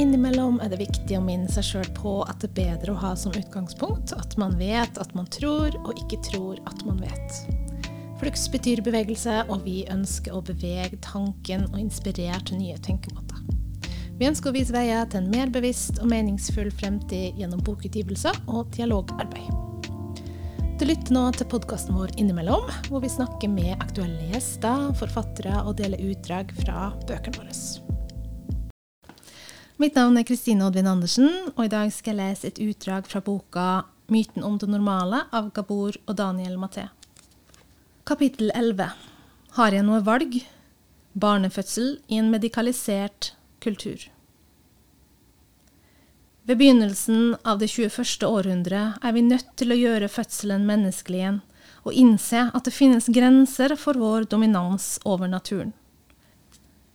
[0.00, 3.10] Innimellom er det viktig å minne seg sjøl på at det er bedre å ha
[3.20, 7.40] som utgangspunkt at man vet at man tror, og ikke tror at man vet.
[8.16, 13.44] Flux betyr bevegelse, og vi ønsker å bevege tanken og inspirere til nye tenkemåter.
[14.16, 18.72] Vi ønsker å vise veier til en mer bevisst og meningsfull fremtid gjennom bokutgivelser og
[18.78, 19.52] dialogarbeid.
[20.80, 25.76] Du lytter nå til podkasten vår Innimellom, hvor vi snakker med aktuelle gjester, forfattere og
[25.84, 27.89] deler utdrag fra bøkene våre.
[29.80, 33.22] Mitt navn er Kristine Oddvin Andersen, og i dag skal jeg lese et utdrag fra
[33.24, 36.90] boka 'Myten om det normale' av Gabor og Daniel Maté.
[38.04, 38.90] Kapittel 11
[39.56, 40.36] Har jeg noe valg?
[41.16, 43.32] Barnefødsel i en medikalisert
[43.64, 44.04] kultur.
[46.44, 48.28] Ved begynnelsen av det 21.
[48.28, 51.40] århundret er vi nødt til å gjøre fødselen menneskelig igjen,
[51.88, 55.72] og innse at det finnes grenser for vår dominans over naturen.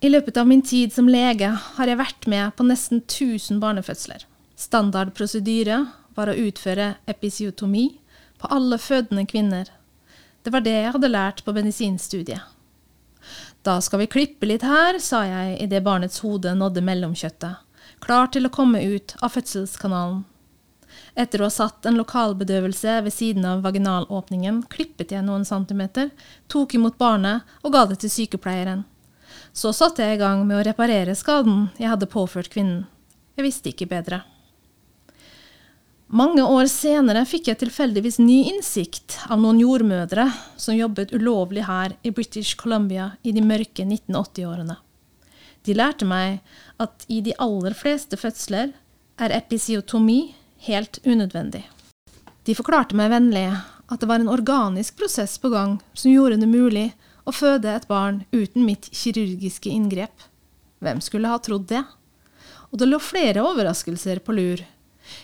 [0.00, 4.24] I løpet av min tid som lege har jeg vært med på nesten 1000 barnefødsler.
[4.54, 5.80] Standard prosedyre
[6.14, 7.88] var å utføre episiotomi
[8.38, 9.70] på alle fødende kvinner.
[10.42, 12.42] Det var det jeg hadde lært på medisinstudiet.
[13.66, 17.64] Da skal vi klippe litt her, sa jeg idet barnets hode nådde mellomkjøttet
[18.00, 20.24] klar til å komme ut av fødselskanalen.
[21.18, 26.12] Etter å ha satt en lokalbedøvelse ved siden av vaginalåpningen, klippet jeg noen centimeter,
[26.48, 28.84] tok imot barnet og ga det til sykepleieren.
[29.58, 32.84] Så satte jeg i gang med å reparere skaden jeg hadde påført kvinnen.
[33.34, 34.20] Jeg visste ikke bedre.
[36.08, 41.96] Mange år senere fikk jeg tilfeldigvis ny innsikt av noen jordmødre som jobbet ulovlig her
[42.06, 44.78] i British Columbia i de mørke 1980-årene.
[45.66, 46.38] De lærte meg
[46.80, 48.70] at i de aller fleste fødsler
[49.18, 50.20] er episiotomi
[50.68, 51.64] helt unødvendig.
[52.46, 56.48] De forklarte meg vennlig at det var en organisk prosess på gang som gjorde det
[56.48, 56.88] mulig
[57.28, 60.26] å føde et barn uten mitt kirurgiske inngrep.
[60.80, 61.84] Hvem skulle ha trodd det?
[62.72, 64.62] Og det lå flere overraskelser på lur.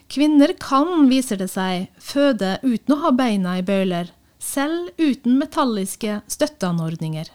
[0.08, 6.20] Kvinner kan, viser det seg, føde uten å ha beina i bøyler, selv uten metalliske
[6.32, 7.28] støtteanordninger.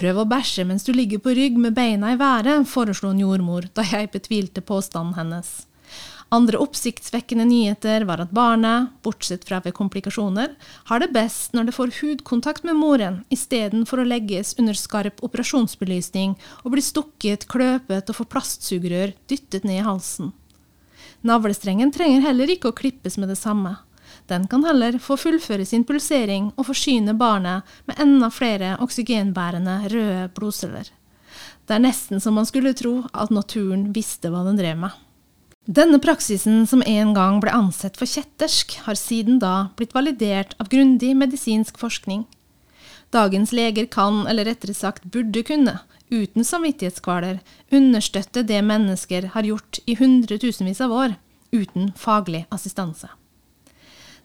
[0.00, 3.68] Prøv å bæsje mens du ligger på rygg med beina i været, foreslo en jordmor
[3.76, 5.50] da jeg betvilte påstanden hennes.
[6.32, 10.52] Andre oppsiktsvekkende nyheter var at barnet, bortsett fra ved komplikasjoner,
[10.86, 16.36] har det best når det får hudkontakt med moren, istedenfor å legges under skarp operasjonsbelysning
[16.62, 20.30] og bli stukket, kløpet og få plastsugerør dyttet ned i halsen.
[21.26, 23.80] Navlestrengen trenger heller ikke å klippes med det samme.
[24.30, 30.24] Den kan heller få fullføre sin pulsering og forsyne barnet med enda flere oksygenbærende røde
[30.38, 30.94] blodceller.
[31.66, 34.94] Det er nesten som man skulle tro at naturen visste hva den drev med.
[35.68, 40.70] Denne praksisen, som en gang ble ansett for kjettersk, har siden da blitt validert av
[40.72, 42.24] grundig medisinsk forskning.
[43.12, 45.76] Dagens leger kan, eller rettere sagt burde kunne,
[46.08, 51.14] uten samvittighetskvaler, understøtte det mennesker har gjort i hundretusenvis av år,
[51.52, 53.10] uten faglig assistanse.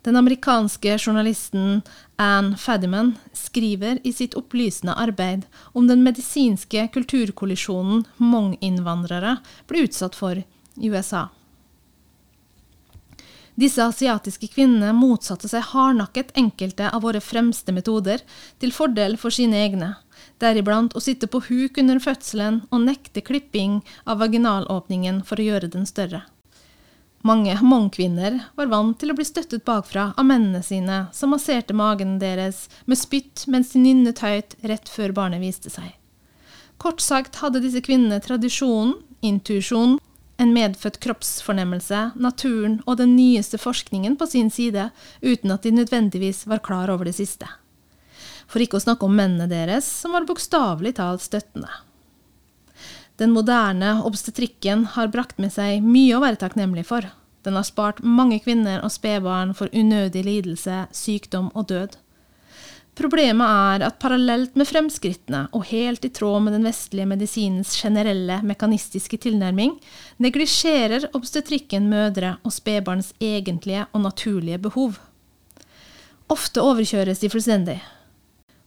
[0.05, 1.81] Den amerikanske journalisten
[2.21, 10.45] Anne Fadiman skriver i sitt opplysende arbeid om den medisinske kulturkollisjonen Hmong-innvandrere ble utsatt for
[10.75, 11.27] i USA.
[13.55, 18.19] Disse asiatiske kvinnene motsatte seg hardnakket enkelte av våre fremste metoder,
[18.59, 19.93] til fordel for sine egne,
[20.43, 25.71] deriblant å sitte på huk under fødselen og nekte klipping av vaginalåpningen for å gjøre
[25.71, 26.25] den større.
[27.25, 32.19] Mange Hmong-kvinner var vant til å bli støttet bakfra av mennene sine, som masserte magen
[32.21, 35.95] deres med spytt mens de nynnet høyt rett før barnet viste seg.
[36.77, 38.93] Kort sagt hadde disse kvinnene tradisjonen,
[39.25, 39.95] intuisjon,
[40.37, 44.89] en medfødt kroppsfornemmelse, naturen og den nyeste forskningen på sin side,
[45.21, 47.47] uten at de nødvendigvis var klar over det siste.
[48.47, 51.71] For ikke å snakke om mennene deres, som var bokstavelig talt støttende.
[53.15, 57.07] Den moderne obstetrikken har brakt med seg mye å være takknemlig for.
[57.47, 61.95] Den har spart mange kvinner og spedbarn for unødig lidelse, sykdom og død.
[62.95, 68.37] Problemet er at parallelt med fremskrittene, og helt i tråd med den vestlige medisinens generelle
[68.47, 69.73] mekanistiske tilnærming,
[70.23, 74.95] neglisjerer obstetrikken mødre og spedbarns egentlige og naturlige behov.
[76.31, 77.77] Ofte overkjøres de fullstendig.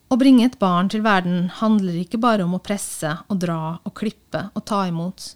[0.09, 3.95] Å bringe et barn til verden handler ikke bare om å presse og dra og
[3.97, 5.33] klippe og ta imot.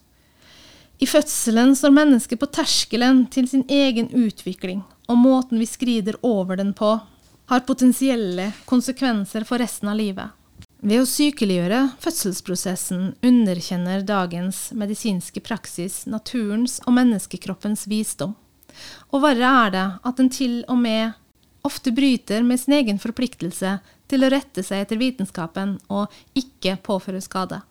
[1.03, 6.61] I fødselen står mennesket på terskelen til sin egen utvikling, og måten vi skrider over
[6.61, 6.95] den på,
[7.51, 10.31] har potensielle konsekvenser for resten av livet.
[10.83, 18.35] Ved å sykeliggjøre fødselsprosessen underkjenner dagens medisinske praksis naturens og menneskekroppens visdom.
[19.15, 21.13] Og verre er det at den til og med
[21.63, 23.77] ofte bryter med sin egen forpliktelse
[24.11, 27.63] til å rette seg etter vitenskapen og ikke påføre skade.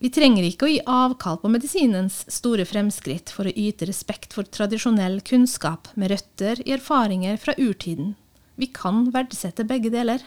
[0.00, 4.48] Vi trenger ikke å gi avkall på medisinens store fremskritt for å yte respekt for
[4.48, 8.14] tradisjonell kunnskap med røtter i erfaringer fra urtiden.
[8.60, 10.20] Vi kan verdsette begge deler.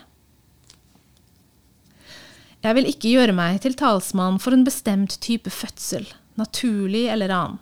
[2.63, 6.07] Jeg vil ikke gjøre meg til talsmann for en bestemt type fødsel,
[6.39, 7.59] naturlig eller annen.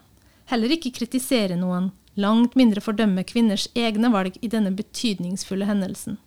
[0.52, 1.90] Heller ikke kritisere noen,
[2.20, 6.20] langt mindre fordømme kvinners egne valg i denne betydningsfulle hendelsen.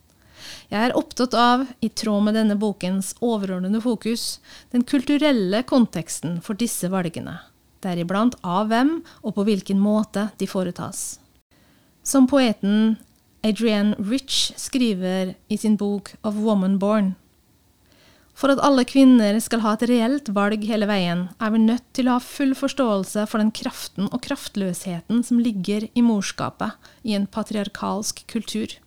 [0.73, 4.41] Jeg er opptatt av, i tråd med denne bokens overordnede fokus,
[4.75, 7.39] den kulturelle konteksten for disse valgene,
[7.85, 11.21] deriblant av hvem og på hvilken måte de foretas.
[12.05, 12.97] Som poeten
[13.45, 17.15] Adrienne Rich skriver i sin bok Of Woman Born.
[18.35, 22.09] For at alle kvinner skal ha et reelt valg hele veien, er vi nødt til
[22.09, 26.75] å ha full forståelse for den kraften og kraftløsheten som ligger i morskapet
[27.05, 28.79] i en patriarkalsk kultur.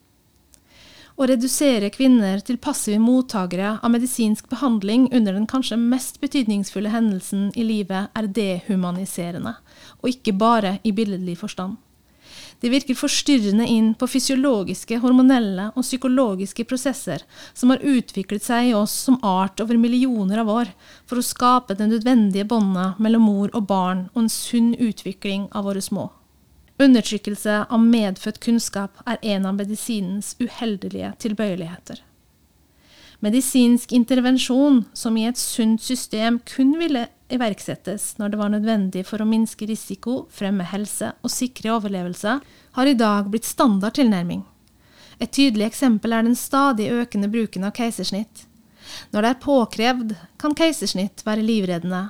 [1.17, 7.51] Å redusere kvinner til passive mottakere av medisinsk behandling under den kanskje mest betydningsfulle hendelsen
[7.53, 9.55] i livet er dehumaniserende,
[10.01, 11.77] og ikke bare i billedlig forstand.
[12.59, 17.21] Det virker forstyrrende inn på fysiologiske, hormonelle og psykologiske prosesser
[17.53, 20.71] som har utviklet seg i oss som art over millioner av år,
[21.05, 25.69] for å skape det nødvendige båndet mellom mor og barn og en sunn utvikling av
[25.69, 26.09] våre små.
[26.81, 32.01] Undertrykkelse av medfødt kunnskap er en av medisinens uheldige tilbøyeligheter.
[33.25, 39.21] Medisinsk intervensjon, som i et sunt system kun ville iverksettes når det var nødvendig for
[39.21, 42.37] å minske risiko, fremme helse og sikre overlevelse,
[42.77, 44.43] har i dag blitt standard tilnærming.
[45.19, 48.45] Et tydelig eksempel er den stadig økende bruken av keisersnitt.
[49.11, 52.03] Når det er påkrevd, kan keisersnitt være livreddende,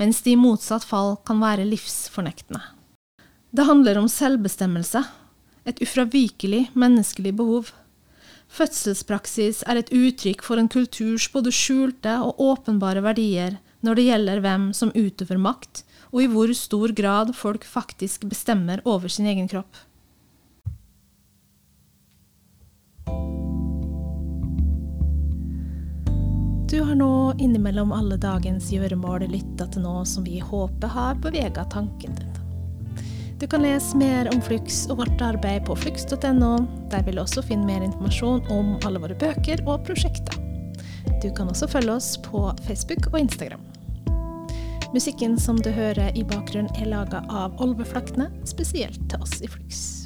[0.00, 2.62] mens det i motsatt fall kan være livsfornektende.
[3.54, 5.04] Det handler om selvbestemmelse,
[5.64, 7.70] et ufravikelig menneskelig behov.
[8.50, 14.44] Fødselspraksis er et uttrykk for en kulturs både skjulte og åpenbare verdier når det gjelder
[14.44, 15.84] hvem som utøver makt,
[16.14, 19.76] og i hvor stor grad folk faktisk bestemmer over sin egen kropp.
[26.74, 31.66] Du har nå innimellom alle dagens gjøremål lytta til noe som vi håper har bevega
[31.70, 32.32] tanken din.
[33.38, 36.52] Du kan lese mer om Flux og vårt arbeid på flux.no.
[36.90, 40.38] Der vil du også finne mer informasjon om alle våre bøker og prosjekter.
[41.22, 43.73] Du kan også følge oss på Facebook og Instagram.
[44.94, 49.50] Musikken som du hører i bakgrunnen er laga av Olve Flakne, spesielt til oss i
[49.50, 50.03] Flux.